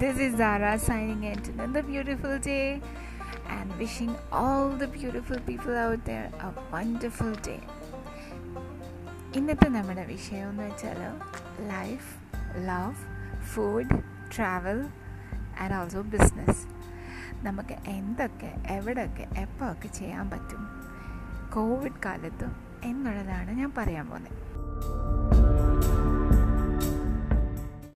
[0.00, 2.82] this is Zara signing in to another beautiful day
[3.48, 7.60] and wishing all the beautiful people out there a wonderful day.
[9.36, 11.00] ഇന്നത്തെ നമ്മുടെ വിഷയം എന്ന് വെച്ചാൽ
[11.68, 12.10] life
[12.56, 12.94] love
[13.42, 14.02] food
[14.36, 14.80] travel
[15.60, 16.66] and also business
[17.44, 20.62] നമുക്ക് എന്തൊക്കെ എവിടെയൊക്കെ എപ്പോൾ ഒക്കെ ചെയ്യാൻ പറ്റും?
[21.54, 24.38] കോവിഡ് കാലത്തും എന്നുള്ളതാണ് ഞാൻ പറയാൻ പോകുന്നത്.